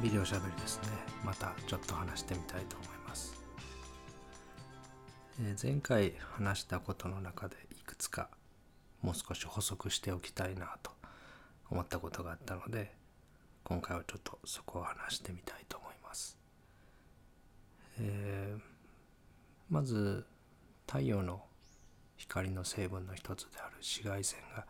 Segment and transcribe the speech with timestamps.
[0.00, 0.88] んびりおしゃべりですね。
[1.22, 3.34] またちょっと話してみたいと思います、
[5.42, 8.30] えー、前回話したことの中でいくつか
[9.02, 10.90] もう少し補足しておきたいなと
[11.70, 12.94] 思ったことがあったので
[13.62, 16.38] 今回はちょっとそこを話してみたいと思います、
[18.00, 18.60] えー、
[19.68, 20.24] まず
[20.86, 21.42] 太陽の
[22.16, 24.64] 光の成分の一つである紫外線が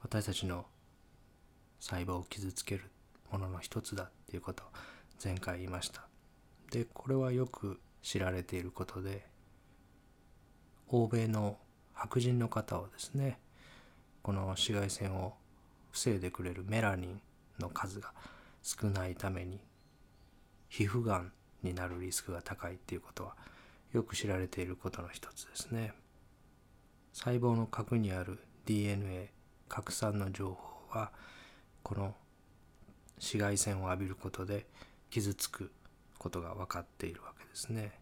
[0.00, 0.66] 私たちの
[1.80, 2.84] 細胞を傷つける
[3.30, 4.66] ものの一つだっていうことを
[5.22, 6.06] 前回言いました。
[6.70, 9.26] でこれはよく知られていることで
[10.88, 11.58] 欧米の
[11.94, 13.38] 白人の方はですね
[14.22, 15.34] この紫外線を
[15.90, 17.20] 防いでくれるメラニン
[17.58, 18.12] の数が
[18.62, 19.60] 少ないために
[20.68, 23.34] 皮膚がんになるリスクが高いっていうことは
[23.92, 25.94] よく知られていることの一つですね。
[27.12, 29.32] 細胞の核にある DNA
[29.68, 31.10] 核酸の情報は
[31.82, 32.14] この
[33.18, 34.66] 紫外線を浴びることで
[35.10, 35.70] 傷つく
[36.18, 37.92] ことが分かっているわけですね。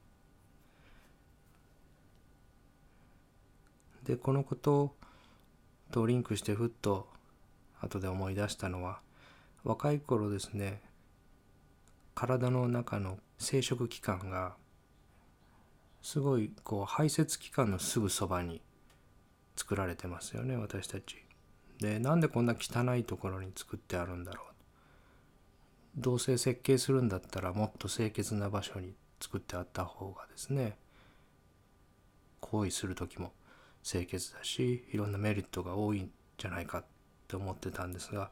[4.05, 4.95] でこのこと
[5.91, 7.09] とリンクしてふっと
[7.81, 9.01] 後で思い出したのは
[9.65, 10.81] 若い頃ですね
[12.15, 14.55] 体の中の生殖器官が
[16.03, 18.63] すごいこう排泄器官のすぐそばに
[19.57, 21.17] 作られてますよね私たち。
[21.81, 24.56] でなんでこんな汚いところに作ってあるんだろう
[25.97, 30.77] どうせ設計するんだったらもっと清潔な場所に作ってあった方がですね
[32.41, 33.33] 行為する時も
[33.83, 36.85] 清潔だしいろんなメリットが多いんじゃないかっ
[37.29, 38.31] て思ってたんですが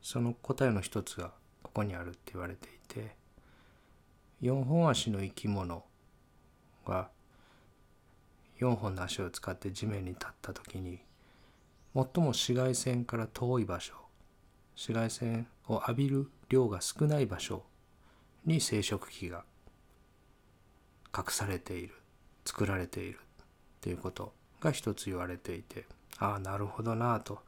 [0.00, 3.16] その答えの一つがここにあるって言われていて
[4.42, 5.84] 4本足の生き物
[6.86, 7.10] が
[8.60, 11.00] 4本の足を使って地面に立った時に
[11.94, 13.94] 最も紫外線から遠い場所
[14.80, 17.64] 紫外線を浴びる量が少ない場所
[18.46, 19.44] に生殖器が
[21.14, 21.92] 隠されている
[22.46, 23.18] 作られているっ
[23.82, 25.84] ていうことが一つ言われていて
[26.18, 27.40] ああなるほどなあと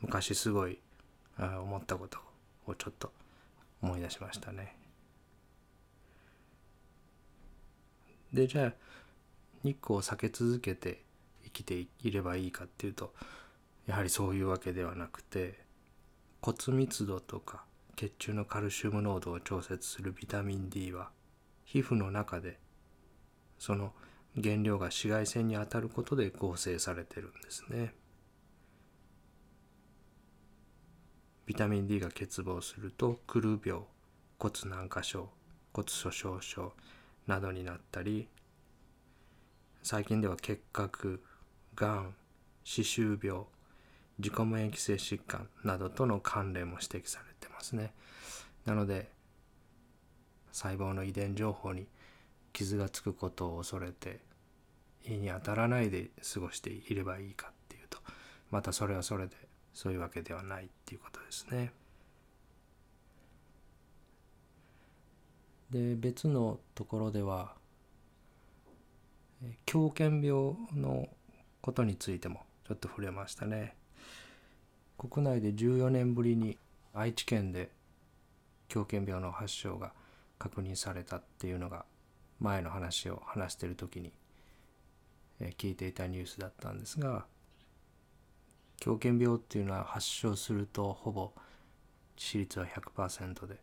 [0.00, 0.78] 昔すごい
[1.38, 2.18] 思ったこと
[2.66, 3.12] をちょっと
[3.82, 4.74] 思い出しましたね。
[8.32, 8.72] でじゃあ
[9.62, 11.02] 日光を避け続けて
[11.44, 13.12] 生きていればいいかっていうと
[13.86, 15.63] やはりそういうわけではなくて
[16.44, 17.64] 骨密度とか
[17.96, 21.08] 血中のカルシウム濃度を調節するビタミン D は
[21.64, 22.58] 皮膚の中で
[23.58, 23.94] その
[24.34, 27.94] 原料が紫外線に当たることで合成されてるんですね。
[31.46, 33.80] ビタミン D が欠乏するとクル病
[34.38, 35.30] 骨軟化症
[35.72, 36.74] 骨粗しょう症
[37.26, 38.28] などになったり
[39.82, 41.22] 最近では結核
[41.74, 42.14] がん
[42.64, 43.44] 歯周病
[44.18, 47.92] 自己免疫性疾患などとの関連も指摘されてますね。
[48.64, 49.10] なので
[50.52, 51.86] 細胞の遺伝情報に
[52.52, 54.20] 傷がつくことを恐れて
[55.04, 57.98] 胃に当たらないで過ごしていればいいかっていうと
[58.50, 59.34] またそれはそれで
[59.74, 61.72] そういうわけではないっていうことですね。
[65.70, 67.56] で別のところでは
[69.66, 71.08] 狂犬病の
[71.60, 73.74] ことについてもちょっと触れましたね。
[74.96, 76.58] 国内で14年ぶりに
[76.92, 77.70] 愛知県で
[78.68, 79.92] 狂犬病の発症が
[80.38, 81.84] 確認されたっていうのが
[82.40, 84.12] 前の話を話してる時に
[85.58, 87.26] 聞いていたニュースだったんですが
[88.78, 91.32] 狂犬病っていうのは発症するとほぼ
[92.16, 93.56] 致死率は100%で、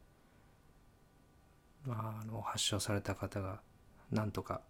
[1.86, 3.60] まあ、あの発症された方が
[4.12, 4.62] なんとか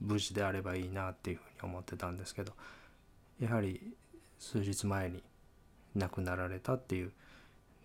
[0.00, 2.52] 無事であればいいなっていうふうに思ってたんですけど
[3.40, 3.94] やはり
[4.38, 5.22] 数日前に
[5.96, 7.12] 亡くなられたっていう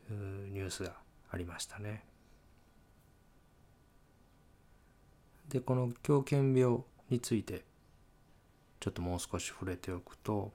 [0.10, 0.94] ニュースが
[1.32, 2.04] ありましたね。
[5.50, 6.80] でこの狂犬病
[7.10, 7.66] について
[8.80, 10.54] ちょっともう少し触れておくと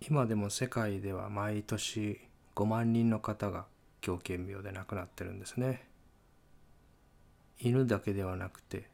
[0.00, 2.20] 今でも世界では毎年
[2.54, 3.66] 5万人の方が
[4.00, 5.86] 狂犬病で亡くなってるんですね。
[7.60, 8.88] 犬だけではなくて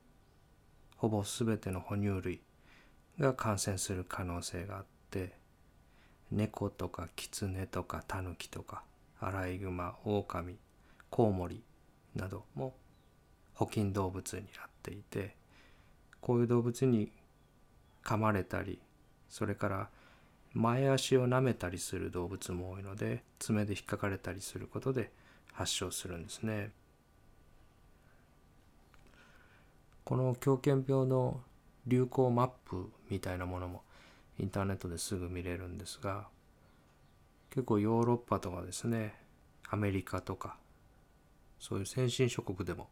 [0.96, 2.40] ほぼ全ての哺乳類
[3.20, 4.84] が感染する可能性があっ
[5.14, 5.32] て
[6.32, 8.82] 猫とかキツネとかタヌキとか
[9.20, 10.56] アライグマオオカミ
[11.08, 11.62] コウモリ
[12.16, 12.75] なども
[13.55, 15.37] 保菌動物になっていて
[16.20, 17.12] こういう動物に
[18.02, 18.81] 噛まれたり
[19.28, 19.88] それから
[20.52, 25.12] 前足を舐めたりする動物も多いので爪で引っかかれたりすることで
[25.52, 26.70] 発症するんですね。
[30.05, 31.40] この狂犬病の
[31.87, 33.82] 流行マップみたいなものも
[34.38, 36.26] インターネットですぐ見れるんですが
[37.50, 39.14] 結構ヨーロッパとかですね
[39.70, 40.56] アメリカとか
[41.58, 42.88] そういう先進諸国でも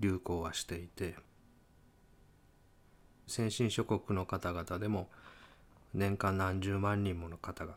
[0.00, 1.14] 流行はしていて
[3.26, 5.08] 先進諸国の方々でも
[5.94, 7.74] 年間何十万人もの方が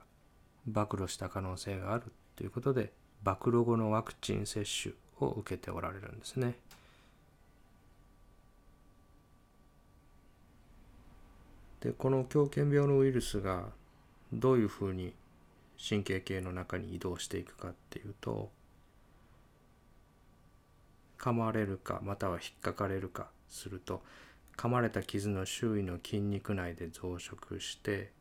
[0.66, 2.92] 暴露した可能性があるということで
[3.24, 6.56] 暴露後のワクチン接種を受けておられるんですね。
[11.82, 13.68] でこの狂犬病のウイルスが
[14.34, 15.14] どういうふうに
[15.78, 18.52] 神経系の中に移動していくかっていうと
[21.18, 24.02] 噛まれるかまたは引っかかれるかすると
[24.58, 28.12] 噛まれた傷の周囲の筋肉内で増殖して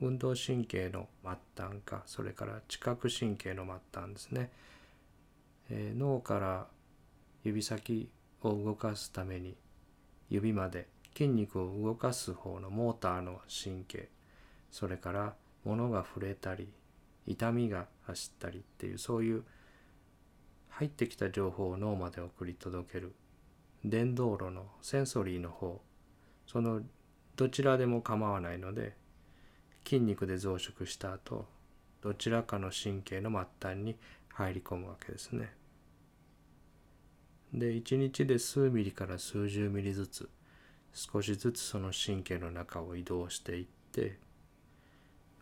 [0.00, 4.50] 運動神経の末端かそれから知覚神経の末端ですね、
[5.70, 6.66] えー、脳から
[7.44, 8.08] 指先
[8.42, 9.56] を動かすために
[10.30, 14.08] 指まで筋肉を動かす方のモーターの神経
[14.70, 15.34] それから
[15.64, 16.68] 物が触れたり
[17.26, 19.44] 痛みが走ったりっていうそういう
[20.68, 23.12] 入ってきた情報を脳まで送り届ける
[23.84, 25.80] 電動路のセンソリーの方
[26.46, 26.82] その
[27.36, 28.94] どちらでも構わないので
[29.84, 31.46] 筋肉で増殖した後
[32.02, 33.96] どちらかの神経の末端に
[34.32, 35.52] 入り込むわけですね。
[37.52, 40.28] で1日で数ミリから数十ミリずつ
[40.92, 44.18] 少しずつその神経の中を移動していって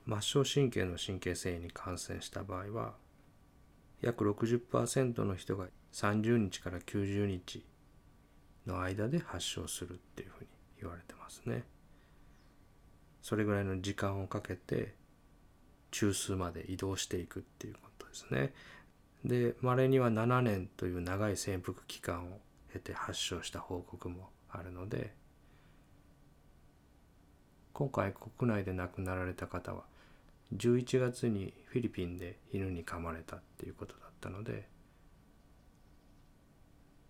[0.06, 2.94] 末梢神経の神経繊維に感染した場合は
[4.00, 7.64] 約60%の人が30日から90日
[8.66, 10.50] の間で発症するっていうふうに
[10.80, 11.64] 言われてますね。
[13.22, 14.94] それぐらいの時間をかけて
[15.90, 18.52] 中枢まで移動していくっていうことですね。
[19.24, 22.38] で稀には7年という長い潜伏期間を
[22.72, 25.14] 経て発症した報告もあるので
[27.76, 29.82] 今回国内で亡くなられた方は
[30.56, 34.66] 11月にフィリピンで犬に噛まれたっていうことだったので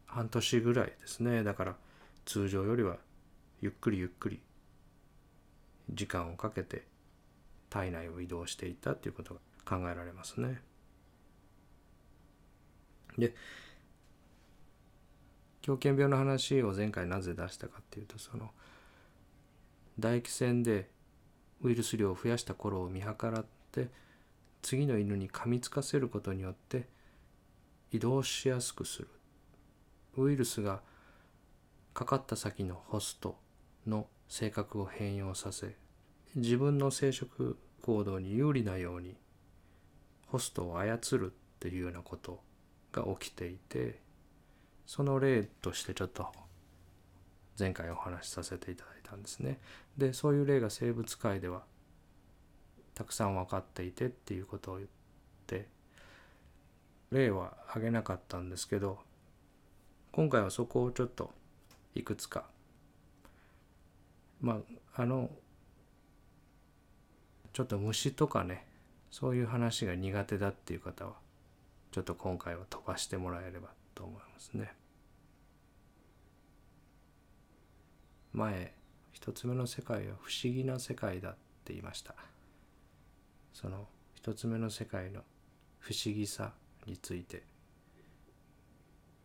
[0.06, 1.76] 半年ぐらいですねだから
[2.24, 2.96] 通常よりは
[3.60, 4.40] ゆっくりゆっくり
[5.88, 6.82] 時間をかけて
[7.70, 10.60] 体内を移動していったっていうことが考えられますね。
[13.16, 13.36] で
[15.62, 18.50] 狂犬病の話を前回なぜ出したかっていうとその
[19.98, 20.90] 唾液腺で
[21.62, 23.88] ウイルス量を増やした頃を見計らって
[24.62, 26.88] 次の犬に噛みつかせることによって
[27.92, 29.08] 移動しやすくする。
[30.16, 30.80] ウイルスが
[31.92, 33.38] かかった先のホスト
[33.86, 35.76] の性格を変容させ
[36.34, 39.16] 自分の生殖行動に有利なように
[40.26, 42.42] ホストを操るっていうようなこと
[42.92, 44.00] が起きていて
[44.86, 46.26] その例としてちょっと
[47.58, 49.58] 前回お話しさせていただいたたんですね。
[49.96, 51.62] でそういう例が生物界では
[52.94, 54.88] たくさん分かっていてっていうことを言っ
[55.46, 55.68] て
[57.10, 58.98] 例は挙げなかったんですけど
[60.12, 61.30] 今回はそこをちょっと
[61.94, 62.44] いくつか
[64.40, 64.60] ま
[64.94, 65.30] ああの
[67.52, 68.66] ちょっと虫とかね
[69.10, 71.12] そういう話が苦手だっていう方は
[71.92, 74.74] ちょっと今回は飛ばしてもらえればと思いますね。
[78.34, 78.75] 前
[79.16, 81.32] 一つ目の世界は不思議な世界だっ
[81.64, 82.14] て言いました。
[83.54, 85.22] その一つ目の世界の
[85.78, 86.52] 不思議さ
[86.84, 87.42] について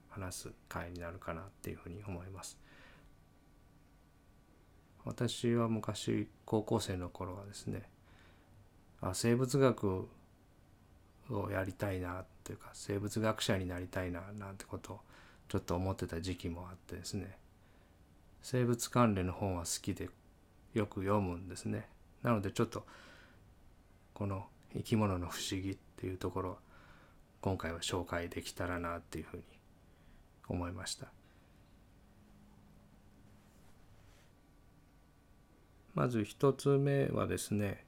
[0.08, 2.58] 話す回になるかなっていうふうに思います。
[5.04, 7.84] 私は昔高校生の頃はですね
[9.02, 10.08] あ生物学
[11.30, 15.00] をやりたいなというか生物学者になりたいななんてことを
[15.50, 17.38] ちょっと思ってた時期もあってですね
[18.42, 20.10] 生物関連の本は好きで
[20.74, 21.88] よく読むんですね。
[22.24, 22.86] なのでちょっと
[24.14, 26.58] この生き物の不思議っていうところ
[27.42, 29.44] 今回は紹介できたらなっていうふうに
[30.48, 31.08] 思いました。
[35.94, 37.84] まず一つ目はですね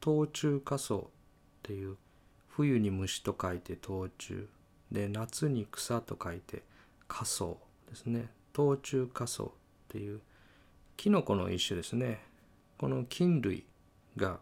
[0.00, 1.00] 冬虫夏草っ
[1.62, 1.96] ていう
[2.48, 4.46] 冬に虫と書いて冬虫
[4.92, 6.62] で夏に草と書いて
[7.08, 7.44] 夏草
[7.88, 9.50] ですね冬虫夏草
[9.86, 10.20] っていう
[10.96, 12.20] キノコの一種ですね。
[12.78, 13.64] この菌類
[14.16, 14.38] が、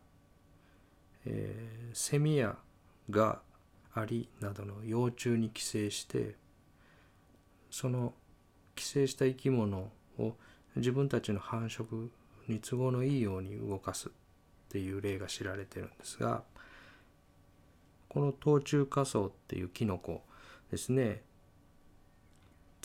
[1.26, 2.56] えー、セミや
[3.10, 3.40] ガ
[3.94, 6.34] アリなどの幼虫に寄生して
[7.70, 8.12] その
[8.74, 10.34] 寄生した生き物を
[10.76, 12.08] 自分たちの繁殖
[12.48, 14.10] に都合のいいように動かすっ
[14.70, 16.42] ていう例が知られてるんですが
[18.08, 20.22] この冬虫夏草っていうキノコ
[20.70, 21.22] ですね。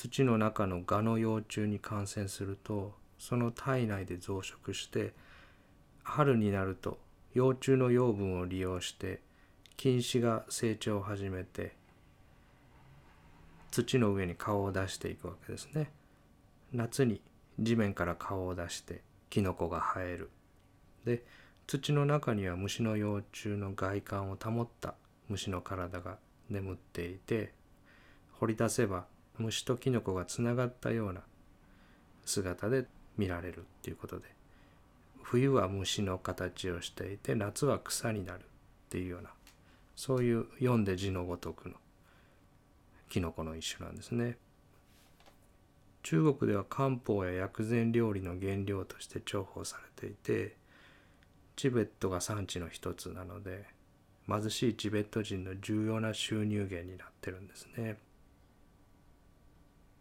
[0.02, 5.14] 土の中の蛾の幼虫に感染するとその体内で増殖して
[6.04, 7.00] 春になると
[7.34, 9.20] 幼虫の養分を利用して
[9.76, 11.76] 菌糸が成長を始めて
[13.72, 15.92] 土の上に顔を出していくわけですね。
[16.72, 17.22] 夏に
[17.60, 20.30] 地面から顔を出してキノコが生える。
[21.04, 21.26] で
[21.68, 24.96] 土の中には虫の幼虫の外観を保った
[25.28, 27.54] 虫の体が眠っていて
[28.40, 29.06] 掘り出せば
[29.40, 31.22] 虫とキノコがつながったような
[32.26, 32.86] 姿で
[33.18, 34.26] 見られるっていうことで
[35.24, 38.44] 冬は虫の形をしていて夏は草になるっ
[38.90, 39.30] ていうような
[39.96, 41.76] そういう読んで字のごとくの
[43.10, 44.38] キノコの一種なんですね。
[46.04, 50.56] 中国では漢方や薬膳料理の原料として重宝されていて
[51.56, 53.66] チベットが産地の一つなので
[54.30, 57.98] 貧しいチベット人の重要な収入源になってるんですね。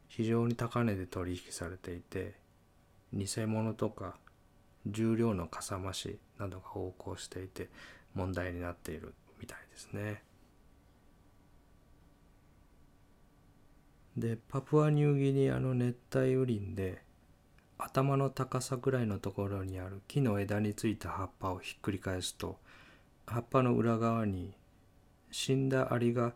[0.08, 2.34] 非常に高値で取引されていて
[3.12, 4.16] 偽物とか
[4.86, 7.68] 重量のかさ増しなどが横行していて
[8.14, 10.22] 問題になっているみたいですね。
[14.16, 17.02] でパプアニューギニアの熱帯雨林で
[17.78, 22.58] 頭の高さぐらいのところにある木の枝についた葉っぱをひっくり返すと
[23.26, 24.54] 葉っぱの裏側に
[25.30, 26.32] 死んだアリが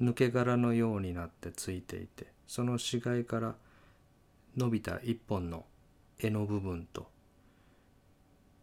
[0.00, 3.54] 抜け殻のようになってついていてその死骸から
[4.56, 5.66] 伸びた一本の
[6.18, 7.06] 柄の部分と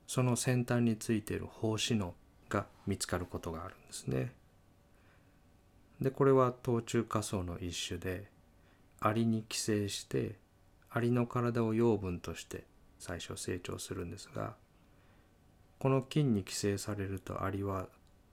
[0.08, 2.16] その先端についている胞子の
[2.50, 4.34] が見つかることがあるんですね。
[6.02, 8.26] でこれは冬虫夏草の一種で
[9.00, 10.36] アリに寄生して
[10.90, 12.66] アリの体を養分として
[13.00, 14.56] 最初成長するんですが
[15.80, 17.88] この菌に寄生されるとアリは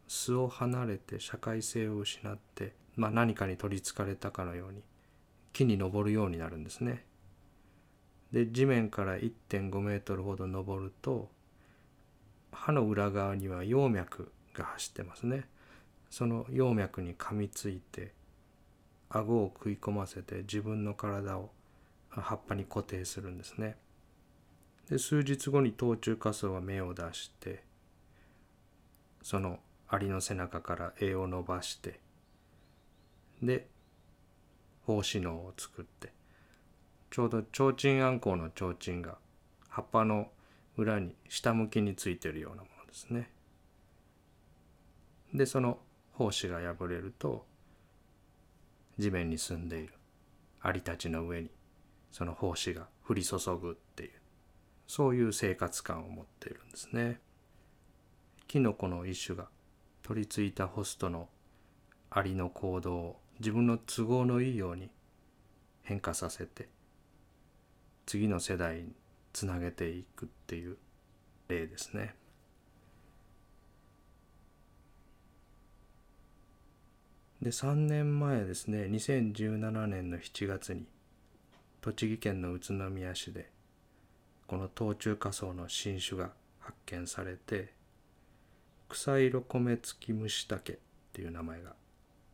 [0.09, 4.83] 巣を離れて社会性を失って、まあ、何かに取りつかれたかのように
[5.53, 7.05] 木に登るようになるんですね。
[8.33, 11.29] で地面から1.5メートルほど登ると
[12.51, 15.45] 歯の裏側には葉脈が走ってますね。
[16.11, 18.13] その葉脈に噛みついて
[19.09, 21.51] 顎を食い込ませて自分の体を
[22.11, 23.77] 葉っぱに固定するんですね。
[24.89, 27.63] で数日後に冬虫夏草は芽を出して
[29.23, 32.01] そのアリの背中から栄を伸ばして
[33.43, 33.67] で
[34.87, 36.13] 胞子脳を作って
[37.11, 39.19] ちょうど提灯あんこうの提灯が
[39.69, 40.31] 葉っぱの
[40.77, 43.31] 裏に下向きについてるようなものですね。
[45.35, 45.79] でその
[46.19, 47.47] 胞子が破れると
[48.99, 49.95] 地面に住んでいる
[50.61, 51.51] アリたちの上に
[52.11, 54.11] その胞子が降り注ぐっていう
[54.87, 57.21] そういう生活感を持っているんですね。
[58.47, 59.49] キノコの一種が
[60.03, 61.29] 取り付いたホストの
[62.11, 64.91] アリの行動を自分の都合のいいように
[65.83, 66.69] 変化させて
[68.07, 68.93] 次の世代に
[69.33, 70.77] つなげていくっていう
[71.49, 72.15] 例ですね。
[77.41, 80.87] で3年前ですね2017年の7月に
[81.81, 83.51] 栃木県の宇都宮市で
[84.47, 87.73] この冬虫夏草の新種が発見されて
[88.89, 90.77] 草色米付き虫竹っ
[91.13, 91.75] ていう名前が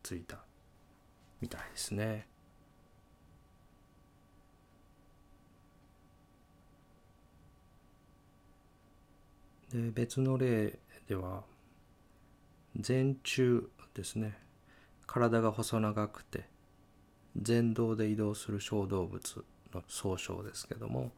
[0.03, 0.37] ついた
[1.41, 2.27] みたいですね。
[9.71, 11.43] で別の例では
[12.87, 14.37] 前虫ですね。
[15.05, 16.45] 体が細長くて
[17.47, 19.43] 前動で移動する小動物
[19.73, 21.11] の総称ですけども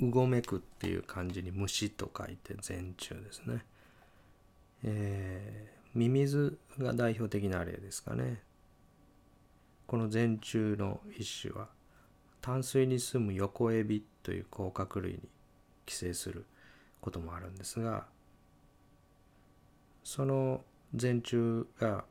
[0.00, 3.64] うごめくっていう漢字に虫と書いて前虫ですね、
[4.84, 8.42] えー、ミミズが代表的な例ですかね。
[9.86, 11.68] この前虫の一種は
[12.40, 15.20] 淡水に住む横エビという甲殻類に
[15.86, 16.44] 寄生する
[17.00, 18.06] こともあるんですが
[20.04, 20.62] その
[21.00, 22.04] 前虫が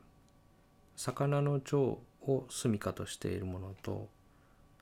[0.96, 4.08] 魚の腸を住処としているものと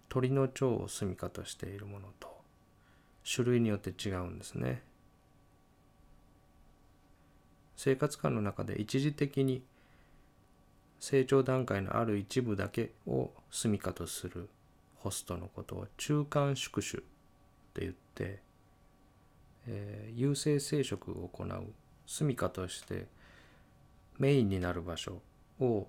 [0.08, 2.28] 鳥の腸を住処としているものと
[3.24, 4.82] 種類によって違うんですね。
[7.76, 9.62] 生活感の中で一時的に
[11.00, 14.48] 成長段階のある一部だけを住処とする
[14.96, 17.00] ホストのことを中間宿主っ
[17.72, 18.40] て言って、
[19.66, 21.72] えー、有性生殖を行う
[22.06, 23.06] 住処として
[24.18, 25.22] メインになる場所
[25.58, 25.88] を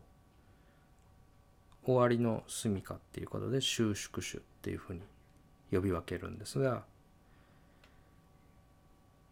[1.84, 5.02] 終わりの住みかっていうことで収縮種っていうふうに
[5.74, 6.84] 呼び分けるんですが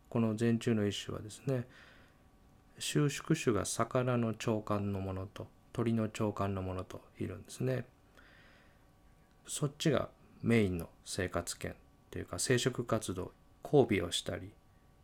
[0.10, 1.66] この前虫の一種はですね
[2.80, 5.48] 収縮種が魚の腸管のものと
[5.80, 7.86] 鳥の腸管のものといるんですね。
[9.48, 10.10] そっちが
[10.44, 11.74] メインの生活圏
[12.12, 13.32] というか生殖活動
[13.64, 14.52] 交尾をしたり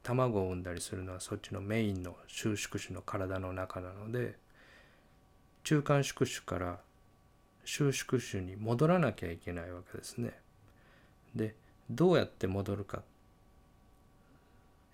[0.04, 4.36] 卵を産んだりするのはそっちのメインの収縮種の体の中なので
[5.64, 6.80] 中間宿主から
[7.64, 10.34] 収縮種に戻らなきゃいけないわけですね。
[11.34, 11.56] で
[11.90, 13.02] どうやって戻るか、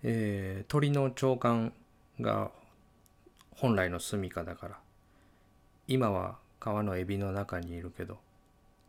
[0.04, 1.72] えー、鳥の腸管
[2.20, 2.52] が
[3.56, 4.81] 本来の住処だから
[5.88, 8.18] 今は川のエビの中にいるけど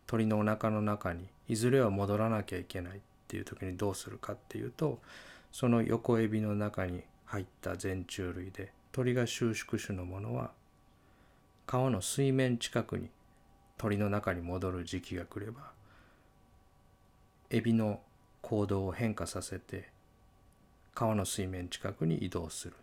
[0.05, 4.99] 鳥のお腹の中にいずれは戻らなきゃいけないっていう時にどうするかっていうと
[5.51, 10.51] その横エビの中に入った全虫類で鳥が収縮種のものは
[11.65, 13.09] 川の水面近くに
[13.77, 15.71] 鳥の中に戻る時期が来れば
[17.49, 18.01] エビの
[18.41, 19.89] 行動を変化させて
[20.93, 22.75] 川の水面近くに移動する。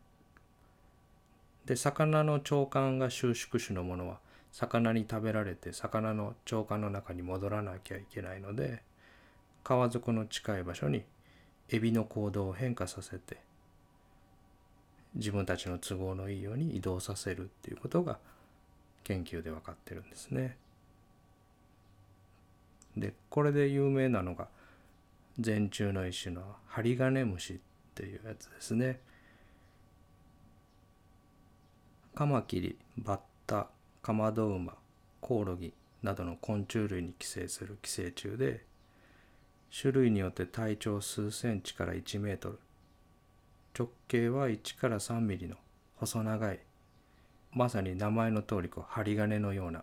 [1.71, 4.19] で魚の腸管が収縮種のものは
[4.50, 8.83] 魚に食べられて魚の腸管の中に戻らなきゃいけないので
[9.62, 11.05] 川底の近い場所に
[11.69, 13.37] エビの行動を変化させて
[15.15, 18.19] 自分たちの都合のいいように移動させるっていうことが
[19.05, 20.57] 研究で分かってるんですね。
[22.97, 24.49] でこれで有名なのが
[25.39, 27.57] 全虫の一種のハリガネムシっ
[27.95, 28.99] ていうやつですね。
[32.21, 33.69] カマキリ、バッタ、
[34.03, 34.75] カマドウマ、
[35.23, 35.73] コオロギ
[36.03, 38.62] などの昆虫類に寄生する寄生虫で
[39.75, 42.59] 種類によって体長数センチから1メートル
[43.75, 45.57] 直径は1から3ミリの
[45.97, 46.61] 細長い
[47.53, 49.83] まさに名前の通りこう針金のような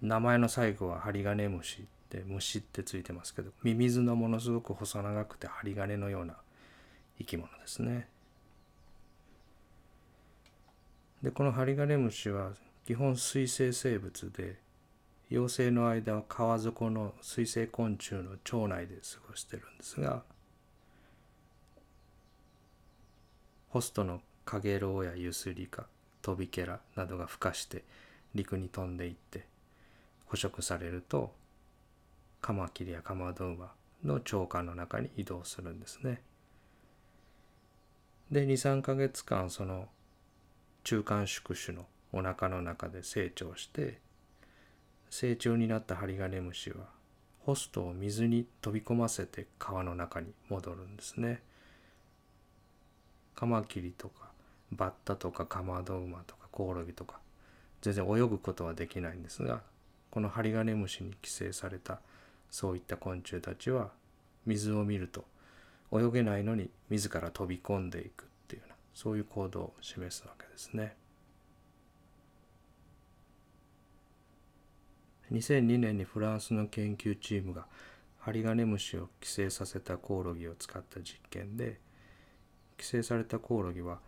[0.00, 6.36] 名前の最後は針金虫って虫ってついてますけどミミズのものすごく細長くて針金のような
[7.18, 8.06] 生き物ですね。
[11.22, 12.52] でこのハリガネムシは
[12.86, 14.56] 基本水生生物で
[15.30, 20.22] 幼生の間は川底の水生昆虫の腸内で過ごしてるんですが
[23.68, 25.86] ホストのカゲロウやユスリカ
[26.22, 27.84] トビケラなどが孵化して
[28.34, 29.44] 陸に飛んでいって
[30.26, 31.32] 捕食されると
[32.40, 33.72] カマキリやカマドウマ
[34.04, 36.22] の腸管の中に移動するんですね。
[38.30, 39.88] で23ヶ月間その
[40.88, 43.98] 中間宿主のお腹の中で成長して
[45.10, 46.76] 成長になったハリガネムシは
[47.40, 51.42] ホストを水に飛び込ませて川の中に戻るんですね。
[53.34, 54.30] カマキリとか
[54.72, 57.18] バッタとかカマドウマとかコオロギとか
[57.82, 59.60] 全然泳ぐことはできないんですが
[60.10, 62.00] このハリガネムシに寄生された
[62.50, 63.90] そういった昆虫たちは
[64.46, 65.26] 水を見ると
[65.92, 68.24] 泳げないのに自ら飛び込んでいく
[68.98, 70.96] そういう行動を示すわけですね。
[75.30, 77.66] 2002年にフランスの研究チームが
[78.18, 81.78] ハリガネムシを寄生させたコオロギを使った実験で
[82.76, 84.00] 寄生されたコオロギは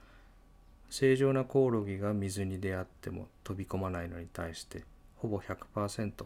[0.89, 4.83] 正常なコオロギが水に出会っても飛び込まないのに対して
[5.19, 6.25] ほぼ100%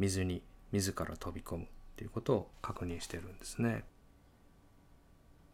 [0.00, 3.84] 水に自ら飛び込むっていうことを確認してるんですね。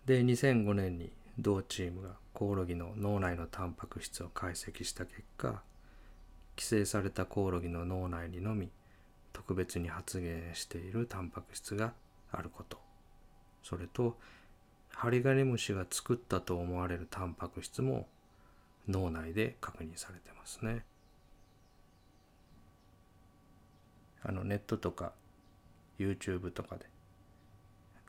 [0.07, 5.63] で2005年に同チームがコオロギの脳内のタンパク質を解析した結果
[6.57, 8.71] 寄生されたコオロギの脳内にのみ
[9.33, 11.95] 特別に発現しているタンパク質が
[12.31, 12.79] あること
[13.63, 14.17] それと
[14.95, 18.07] ハリガネムシが作ったと思われるタンパク質も
[18.89, 20.85] 脳内で確認されてますね。
[24.25, 25.13] あのネットとか
[25.99, 26.87] YouTube とかで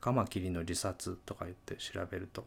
[0.00, 2.46] カマキリの自殺とか言って調べると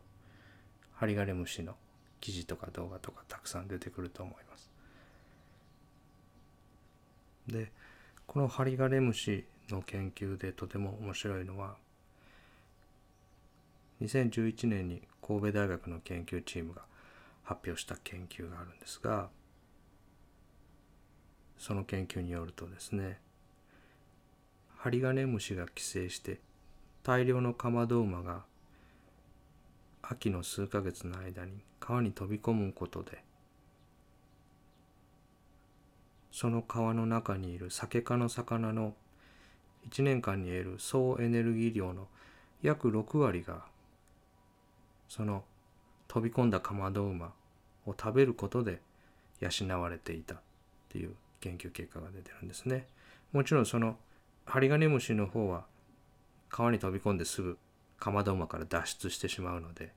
[0.98, 1.76] ハリガネムシの
[2.20, 4.70] 記事とか動画とかたくさん出てくると思います。
[7.48, 7.72] で
[8.26, 11.76] このハリガネムシの研究でとても面白いのは
[14.02, 16.82] 2011年に神戸大学の研究チームが
[17.44, 19.30] 発表した研究があるんですが
[21.58, 23.20] その研究によるとですね
[24.78, 26.40] ハリガネムシが寄生して
[27.04, 28.44] 大量のカマドウマが
[30.10, 33.24] 秋の数ヶ月の間に川に飛び込むことで
[36.32, 38.94] その川の中にいるサケ科の魚の
[39.90, 42.08] 1年間に得る総エネルギー量の
[42.62, 43.66] 約6割が
[45.10, 45.44] その
[46.08, 47.34] 飛び込んだカマドウマ
[47.86, 48.82] を食べることで
[49.40, 50.38] 養われていたっ
[50.90, 52.88] ていう研究結果が出てるんですね。
[53.32, 53.98] もちろんその
[54.46, 55.66] ハリガネムシの方は
[56.50, 57.58] 川に飛び込んですぐ
[58.00, 59.92] カマドウマから脱出してしまうので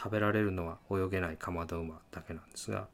[0.00, 2.88] 食べられるのは泳げないカマドウマだけなんですが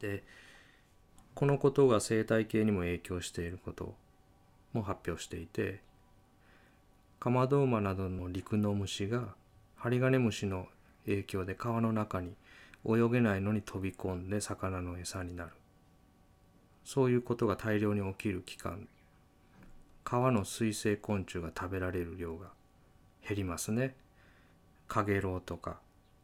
[0.00, 0.22] で
[1.34, 3.94] このことが生態系にも影響していること
[4.72, 5.80] も発表していて
[7.18, 9.34] カマドウマなどの陸の虫が
[9.74, 10.66] ハリガネムシの
[11.06, 12.34] 影響で川の中に
[12.86, 15.50] 泳げないのに飛び込んで魚の餌になる。
[16.84, 18.88] そういうことが大量に起きる期間
[20.04, 22.46] 川の水生昆虫が食べられる量が
[23.26, 23.94] 減りますね。
[24.88, 25.78] カゲロウとか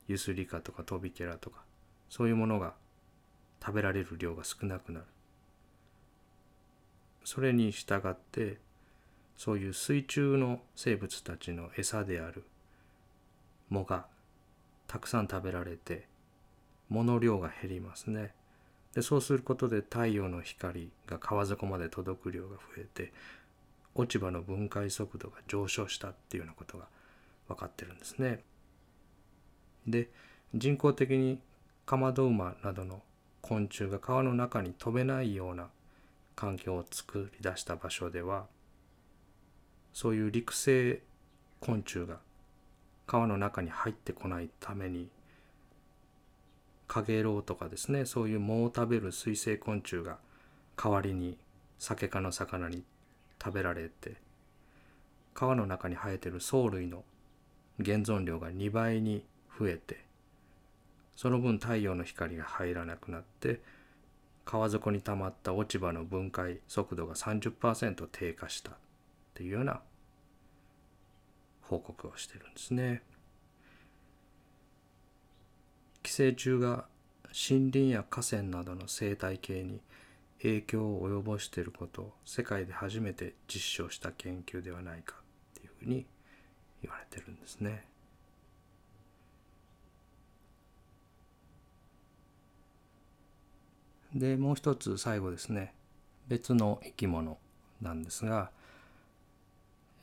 [0.08, 1.62] ユスリカとかトビケラとか
[2.08, 2.74] そういうものが
[3.64, 5.06] 食べられる量が少なくなる
[7.24, 8.58] それに従って
[9.36, 12.44] そういう水中の生物たちの餌である
[13.70, 14.06] 藻が
[14.86, 16.06] たくさん食べられて
[16.90, 18.32] 藻の量が減りますね
[18.94, 23.12] でそうすることで太陽の光が川底まで届く量が増えて
[23.94, 26.86] 落ち葉の分解速度が上昇したっていうようなことが
[27.48, 28.40] 分かってるんですね。
[29.86, 30.08] で
[30.54, 31.38] 人工的に
[31.86, 33.02] カマドウマなどの
[33.42, 35.68] 昆虫が川の中に飛べないような
[36.34, 38.46] 環境を作り出した場所では
[39.92, 41.00] そういう陸生
[41.60, 42.18] 昆虫が
[43.06, 45.08] 川の中に入ってこないために
[46.88, 50.18] カゲロウとかですねそういう藻を食べる水生昆虫が
[50.76, 51.36] 代わりに
[51.78, 52.82] サケ科の魚に
[53.42, 54.14] 食べられて
[55.34, 57.04] 川の中に生えてる藻類の
[57.78, 59.24] 現存量が2倍に
[59.58, 60.04] 増えて
[61.16, 63.60] その分太陽の光が入らなくなって
[64.44, 68.74] 川底に溜まった落ち葉の分解速度が30%低下したっ
[69.34, 69.80] ていうような
[71.62, 73.02] 報告をしてるんですね。
[76.02, 76.84] 寄生虫が
[77.28, 79.80] 森林や河川などの生態系に
[80.42, 86.06] 影響を及ぼしていることを世界で初めて実証した研究ではないかっていうふうに
[86.82, 87.86] 言われてるんですね。
[94.14, 95.74] でもう一つ最後ですね
[96.28, 97.38] 別の生き物
[97.82, 98.50] なんですが、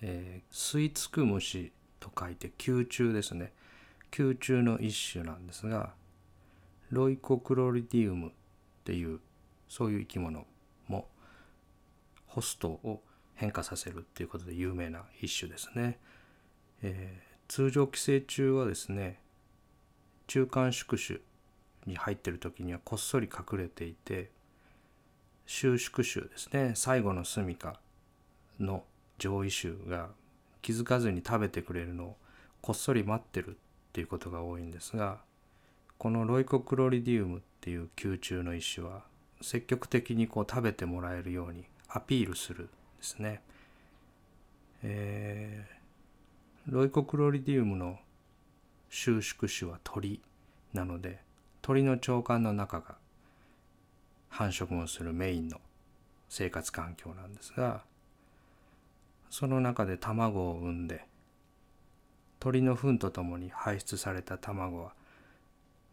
[0.01, 3.53] えー、吸い付く虫と書いて吸虫ですね
[4.11, 5.93] 吸虫の一種なんですが
[6.89, 8.31] ロイコクロリディウムっ
[8.83, 9.19] ていう
[9.69, 10.45] そういう生き物
[10.87, 11.07] も
[12.27, 13.01] ホストを
[13.35, 15.97] 変化させるっていうことで有名な一種ですね。
[16.83, 19.19] えー、通常寄生虫はですね
[20.27, 21.21] 中間宿主
[21.85, 24.29] に入ってる時にはこっそり隠れていて
[25.45, 27.79] 収縮種ですね最後の住みか
[28.59, 28.83] の
[29.17, 30.09] 上位種が
[30.61, 32.17] 気づかずに食べてくれるのを
[32.61, 33.53] こっそり待ってるっ
[33.93, 35.17] ていうことが多いんですが
[35.97, 39.03] このロイコクロリディウムっていう宮中の一種は
[39.41, 43.41] 積極的にこう食べてもらえるようにアピールするですね。
[44.83, 47.99] えー、ロイコクロリディウムの
[48.89, 50.21] 収縮種は鳥
[50.73, 51.19] なので
[51.61, 52.95] 鳥の腸管の中が
[54.29, 55.59] 繁殖をするメインの
[56.29, 57.83] 生活環境なんですが
[59.29, 61.05] その中で卵を産んで
[62.39, 64.93] 鳥の糞とともに排出された卵は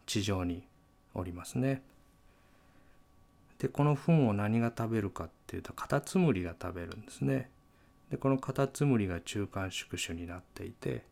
[0.05, 0.67] 地上に
[1.13, 1.83] おりますね。
[3.59, 7.51] でこの糞を何が食べるかっていうとカタツムリが食べるんですね。
[8.09, 11.03] でこのカタツムリが中間宿主になっていて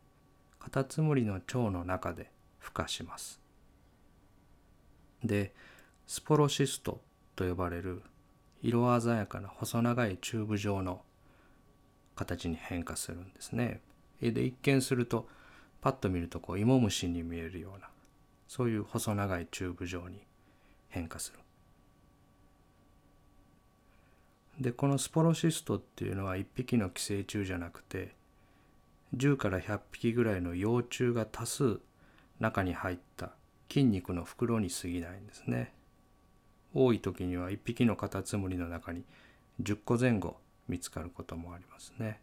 [0.60, 2.32] カタツムリの腸の中で
[2.63, 3.39] 孵化します。
[5.23, 5.53] で
[6.06, 7.01] スポロシスト
[7.36, 8.01] と呼ばれる
[8.62, 11.01] 色鮮やかな細長いチューブ状の
[12.15, 13.82] 形に変化するんですね。
[14.21, 15.27] で一見すると
[15.82, 17.88] パッと見るとこう芋虫に見えるような
[18.47, 20.21] そういう細長いチューブ状に
[20.89, 21.39] 変化する。
[24.60, 28.15] でこのスポロシストっていうのは1匹の寄生虫じゃなくて
[29.15, 31.80] 10から100匹ぐらいの幼虫が多数
[32.39, 33.32] 中に入った
[33.69, 35.73] 筋肉の袋に過ぎないんですね。
[36.73, 39.03] 多い時には1匹のカタツムリの中に
[39.62, 42.21] 10個前後見つかることもありますね。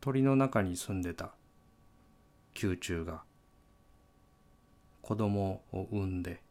[0.00, 1.32] 鳥の中に住んでた
[2.60, 3.22] 宮中が
[5.02, 6.42] 子供を産んで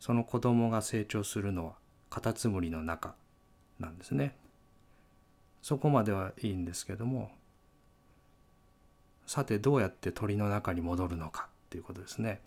[0.00, 1.74] その子供が成長するのは
[2.10, 3.14] カタツムリの中
[3.78, 4.36] なんですね。
[5.62, 7.30] そこまではいいんですけども
[9.26, 12.40] さてどうやって鳥の中に戻るのかっていうことですね。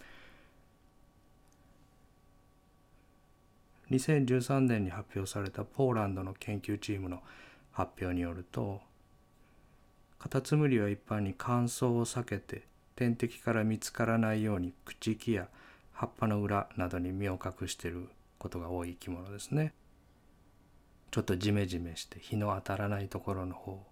[3.92, 7.22] 2013年に発表されたポーランドの研究チームの
[7.72, 8.82] 発表によると
[10.20, 12.64] カタツムリは一般に乾燥を避けて
[12.96, 15.48] 天敵から見つからないように朽木や
[15.94, 18.10] 葉っぱの裏などに身を隠している
[18.40, 19.74] ことが多い生き物ですね。
[21.12, 23.86] ちょっとジメジメして日の当たらないところの方を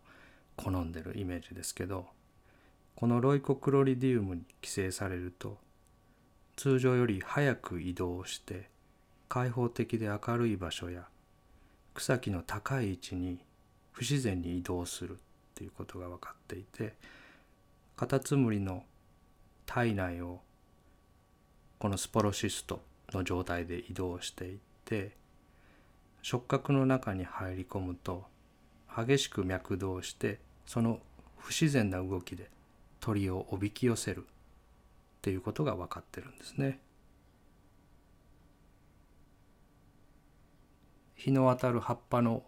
[0.58, 2.08] 好んでるイメージですけど
[2.96, 5.58] このロイコクロリディウムに寄生されると
[6.56, 8.70] 通常より早く移動して
[9.28, 11.08] 開放的で明るい場所や
[11.94, 13.40] 草木の高い位置に
[13.92, 15.16] 不自然に移動するっ
[15.56, 16.94] ていうことが分かっていて
[17.98, 18.84] カタツムリの
[19.66, 20.40] 体内を
[21.80, 22.82] このスポロシスト
[23.12, 25.12] の状態で移動していって
[26.22, 28.24] 触覚の中に入り込むと
[28.96, 31.00] 激しく脈動してその
[31.38, 32.50] 不自然な動きで
[33.06, 34.26] 鳥をおびき寄せるっ
[35.22, 36.80] ていうことが分かってるんですね。
[41.14, 42.42] 日の当たる葉っぱの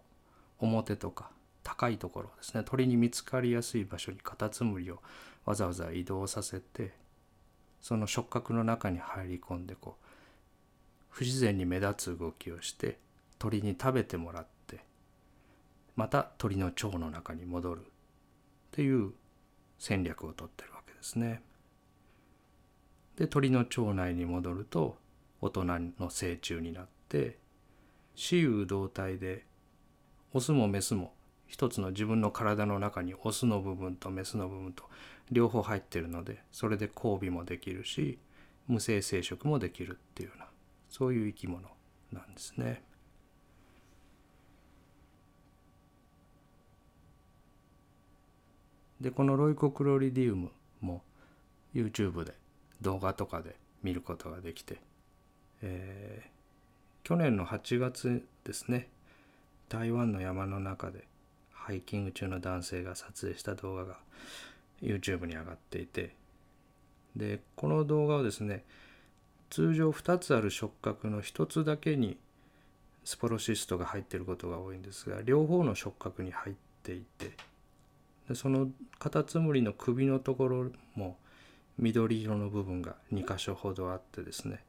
[0.58, 1.30] 表とか
[1.62, 5.00] 高いところですね鳥に見つかりやすい場所にカタツムリを
[5.46, 6.92] わざわざ移動させて
[7.80, 10.06] その触覚の中に入り込んでこう
[11.10, 12.98] 不自然に目立つ動きをして
[13.38, 14.80] 鳥に食べてもらって
[15.96, 17.84] また鳥の腸の中に戻るっ
[18.72, 19.14] ていう
[19.78, 21.42] 戦略をとってるわけですね。
[23.18, 24.98] で鳥の腸内に戻ると
[25.42, 25.66] 大人
[26.00, 27.38] の成虫になって
[28.16, 29.46] 雌雄同体で
[30.34, 31.14] オスもメスも
[31.48, 34.84] 一つの自分の体の中にオスの部分とメスの部分と
[35.32, 38.20] 両方入ってるのでそれで交尾もできるし
[38.68, 40.48] 無性生殖もできるっていうような
[40.90, 41.62] そういう生き物
[42.12, 42.84] なんですね。
[49.02, 51.04] でこのロイコクロリディウムも
[51.74, 52.34] YouTube で
[52.82, 54.80] 動画とかで見ることができて、
[55.62, 58.90] えー、去年の8月ですね
[59.70, 61.06] 台湾の山の中で
[61.52, 63.98] ハイキング中の男性が撮影した動画が
[64.82, 66.16] YouTube に上がっていて
[67.16, 68.64] でこの動画をですね
[69.50, 72.18] 通常2つある触覚の1つだけに
[73.04, 77.32] スポロシストが入っていることが多いんですが両方の触覚に入っていて
[78.28, 81.18] でそのカタツムリの首のところも
[81.78, 84.64] 緑色の部分が2箇所ほどあってですね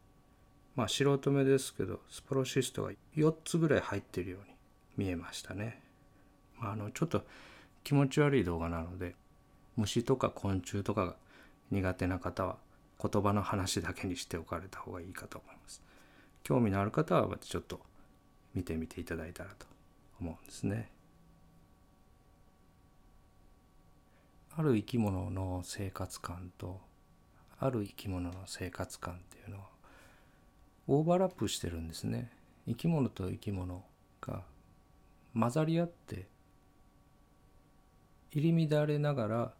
[0.77, 4.55] まあ素人目ですけどスポロシストが4つぐらい入ってるように
[4.97, 5.81] 見えましたね。
[6.61, 7.25] まあ、あのちょっと
[7.83, 9.15] 気持ち悪い動画なので
[9.77, 11.17] 虫とか昆虫とかが
[11.71, 12.57] 苦手な方は
[13.03, 15.83] 言葉の話だけにしておかれた方がいいかと思います。
[16.43, 17.81] 興味のある方はちょっと
[18.55, 19.67] 見てみていただいたらと
[20.21, 20.91] 思うんですね。
[24.59, 26.81] ある生き物の生活感と
[27.61, 29.67] ある生き物の生活感っていうのは
[30.89, 32.33] オーバーラップしてるんですね。
[32.67, 33.85] 生き物と生き物
[34.21, 34.43] が
[35.33, 36.27] 混ざり合って
[38.33, 39.53] 入り乱れながら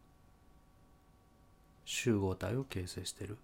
[1.85, 3.37] 集合体を形成してる。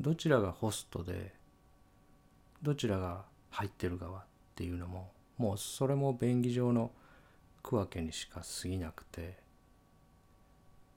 [0.00, 1.34] どちらがホストで
[2.62, 4.24] どちらが入ってる側っ
[4.56, 6.90] ていうのももうそれも便宜上の
[7.68, 9.36] 区分けにしか過ぎなくて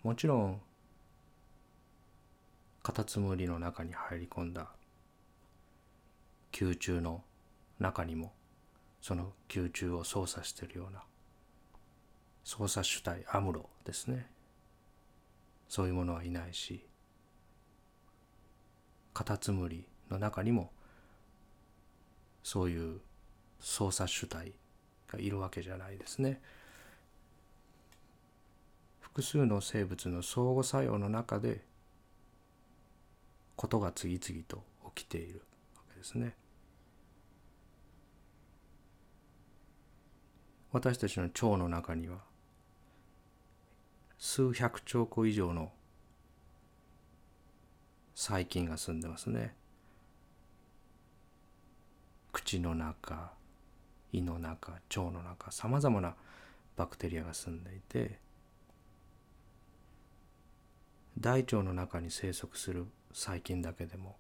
[0.04, 0.62] もちろん
[2.82, 4.70] カタツムリの中に入り込んだ
[6.58, 7.24] 宮中の
[7.78, 8.32] 中にも
[9.02, 11.04] その宮中を操作しているような
[12.46, 14.28] 操作主体アムロですね
[15.68, 16.86] そういうものはいないし
[19.14, 20.72] カタツムリの中にも
[22.44, 23.02] そういう
[23.60, 24.54] 操作主体
[25.12, 26.42] がいるわけじゃないですね。
[29.14, 31.66] 複数の生物の相互作用の中で
[33.58, 34.64] ことが次々と
[34.96, 35.42] 起きている
[35.76, 36.34] わけですね。
[40.72, 42.20] 私たちの腸の中には
[44.18, 45.74] 数百兆個以上の
[48.16, 49.54] 細菌が住んでますね。
[52.32, 53.34] 口の中
[54.14, 56.16] 胃の中腸の中さまざまな
[56.78, 58.31] バクテリアが住んでいて
[61.20, 64.16] 大腸の中に生息する細菌だけでも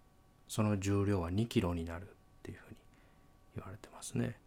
[0.48, 2.08] その重量は2キロになるっ
[2.44, 2.78] ていうふうに
[3.56, 4.38] 言われてますね。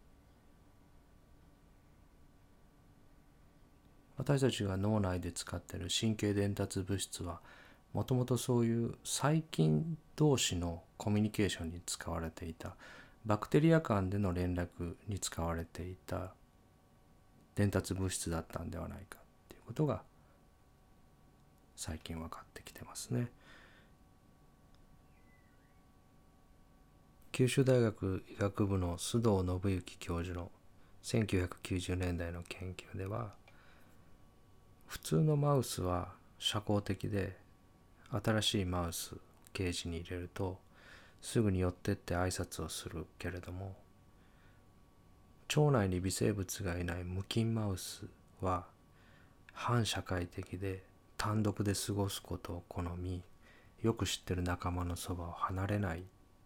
[4.16, 7.40] 私たちが脳内で使っている神経伝達物質は
[7.92, 12.76] もともとそういう細菌同士のコミュニケーションに使われていた
[13.24, 16.34] バクテリア間での連絡に使われていた
[17.54, 20.02] 伝達物質だったんではないかっていうことが
[21.76, 23.28] 最近分かってきてますね。
[27.32, 30.52] 九州大学医学部の須藤信之教授の
[31.02, 33.32] 1990年代の研究では
[34.86, 37.36] 普通のマウスは社交的で
[38.22, 39.16] 新しいマウス
[39.52, 40.58] ケージに入れると
[41.20, 43.74] すぐに寄ってって挨拶をするけれども
[45.56, 48.04] 腸内に微生物がいない無菌マウス
[48.40, 48.66] は
[49.52, 50.84] 反社会的で
[51.24, 53.22] 単独で過ごすことを好み
[53.80, 56.02] よく知ってる仲間のそばを離れないっ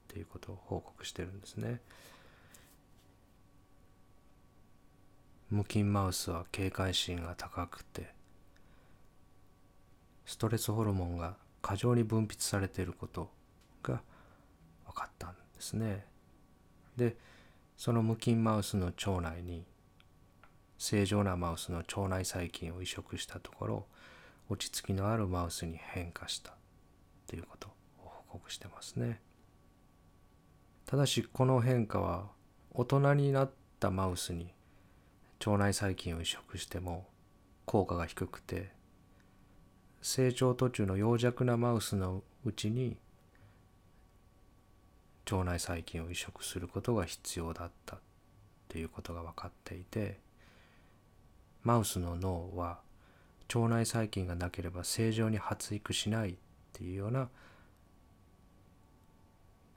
[0.07, 1.81] ていうことを報告してるんですね。
[5.51, 8.13] ムキンマウスは警戒心が高くて
[10.25, 13.33] ストレスホルモンが過剰に分泌されていること
[13.83, 14.01] が
[14.87, 16.07] 分かったんですね。
[16.97, 17.17] で
[17.77, 19.65] そのムキンマウスの腸内に
[20.79, 23.87] 正常なマウスの腸内細菌を移植したところ
[24.49, 26.55] 落ち着きのあるマウスに変化した
[27.27, 27.71] ということを
[28.05, 29.21] 報告してますね。
[30.87, 32.29] ただしこの変化は
[32.73, 34.55] 大人になったマウスに
[35.45, 37.07] 腸内細菌を移植しても
[37.67, 38.71] 効果が低くて
[40.01, 42.97] 成長途中の幼弱なマウスのうちに
[45.31, 47.99] 腸内細菌を移植することが必要だった
[48.69, 50.19] ということが分かっていて
[51.63, 52.79] マウスの脳は
[53.55, 56.35] 腸内細菌がなければ正常に発育しないっ
[56.73, 57.29] ていうような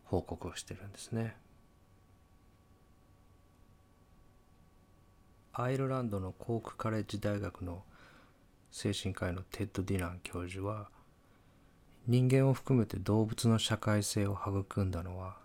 [0.06, 1.36] 報告をしてるんですね。
[5.54, 7.84] アイルランドのコークカレッジ大学の
[8.72, 10.90] 精神科医のテッド・ディラン教授は
[12.08, 15.38] 人間を含めて動物の社会性を育んだのは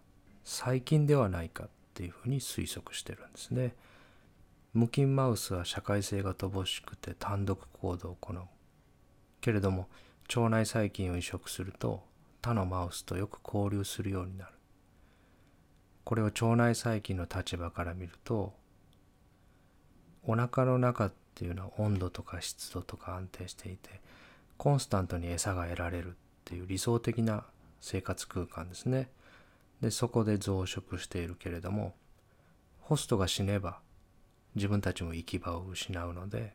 [0.44, 3.74] 細菌ではないかっていうふうに推測してるんですね。
[4.76, 8.42] 無菌マウスは社会性が乏しくて単独行動を好む。
[9.40, 9.88] けれども
[10.28, 12.02] 腸内細菌を移植すると
[12.42, 14.52] 他のマウスとよく交流するようになる。
[16.04, 18.52] これを腸内細菌の立場から見ると
[20.24, 24.02] お腹の中っていうのは温度とか湿度とか安定していて
[24.58, 26.12] コンスタントに餌が得られるっ
[26.44, 27.44] ていう理想的な
[27.80, 29.08] 生活空間ですね。
[29.80, 31.94] でそこで増殖しているけれども
[32.80, 33.80] ホストが死ねば
[34.56, 36.54] 自分たちも行き場を失うので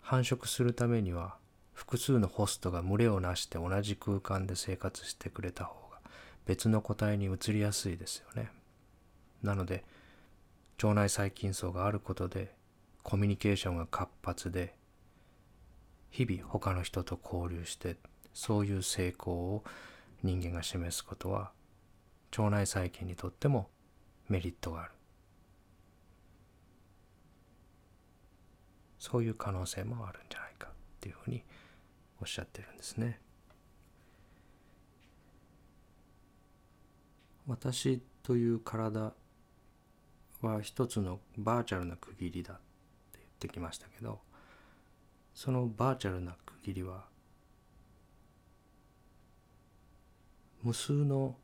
[0.00, 1.36] 繁殖するためには
[1.72, 5.98] 複数のホストが群れをなして同じ空間で生活してくれた方が
[6.44, 8.50] 別の個体に移りやすいですよね。
[9.42, 9.84] なので
[10.82, 12.54] 腸内細菌層があることで
[13.02, 14.74] コミュニケーションが活発で
[16.10, 17.96] 日々他の人と交流して
[18.34, 19.64] そういう成功を
[20.22, 21.50] 人間が示すことは
[22.36, 23.68] 腸内細菌にとっても
[24.28, 24.92] メリットがある
[29.02, 31.42] そういう可能性もあるんじゃないかっていうふうに
[32.20, 33.18] おっしゃってるんですね。
[37.48, 39.12] 私という体
[40.40, 42.62] は一つのバーチャルな区切りだって
[43.14, 44.20] 言ってきましたけど
[45.34, 47.06] そのバーチャルな区切りは
[50.62, 51.34] 無数の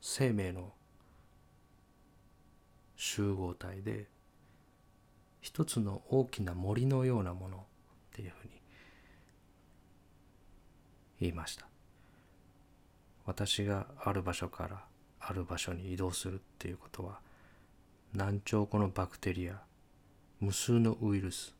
[0.00, 0.74] 生命の
[3.02, 4.08] 集合体で
[5.40, 7.60] 一つの大きな森のようなものっ
[8.12, 8.52] ていうふうに
[11.18, 11.66] 言いました。
[13.24, 14.84] 私がある場所から
[15.18, 17.20] ある場所に移動するっていうことは
[18.12, 19.62] 何兆個のバクテリア
[20.38, 21.54] 無数のウイルス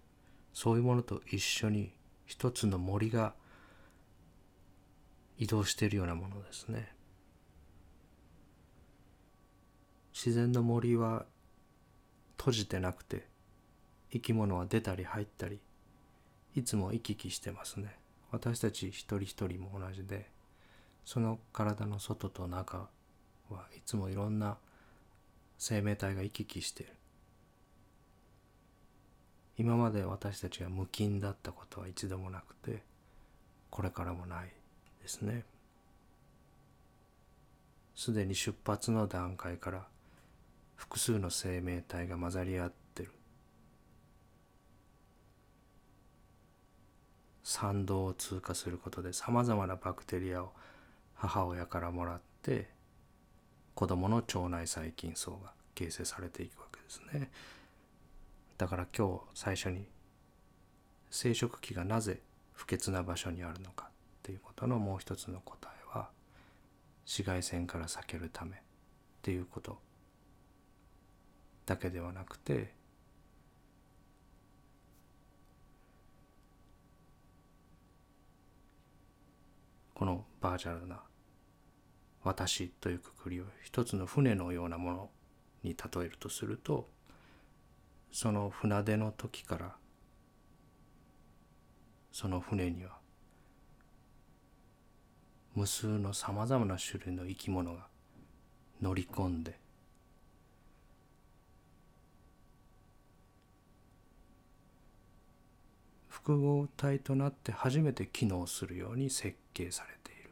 [0.52, 1.94] そういうものと一緒に
[2.26, 3.32] 一つの森が
[5.38, 6.99] 移動しているようなものですね。
[10.22, 11.24] 自然の森は
[12.36, 13.24] 閉じてなくて
[14.12, 15.60] 生き物は出たり入ったり
[16.54, 17.96] いつも行き来してますね。
[18.30, 20.28] 私たち一人一人も同じで
[21.06, 22.90] その体の外と中
[23.48, 24.58] はいつもいろんな
[25.56, 26.90] 生命体が行き来してる。
[29.56, 32.82] 今まで私たちが無菌だったことは一度もなくて
[33.70, 34.52] これからもない
[35.00, 35.44] ですね。
[37.94, 39.86] すでに出発の段階から
[40.80, 43.12] 複数の生命体が混ざり合ってる。
[47.44, 50.52] 産道を通過することでさまざまなバクテリアを
[51.14, 52.70] 母親からもらって
[53.74, 57.30] 子供の腸内細菌層が形成されていくわけですね。
[58.56, 59.86] だから今日最初に
[61.10, 62.22] 生殖器がなぜ
[62.54, 66.08] 不潔な場所にあるのかっていうことのもう一つの答えは
[67.04, 68.60] 紫外線から避けるためっ
[69.20, 69.78] ていうこと
[71.70, 72.74] だけではなくて
[79.94, 81.00] このバーチャルな
[82.24, 85.10] 私というくくりを一つの船のようなもの
[85.62, 86.88] に例えるとすると
[88.10, 89.76] その船出の時から
[92.10, 92.98] その船には
[95.54, 97.86] 無数のさまざまな種類の生き物が
[98.82, 99.59] 乗り込んで
[106.22, 110.30] 複合体となって初めて機能するように設計されている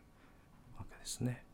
[0.79, 1.48] わけですね。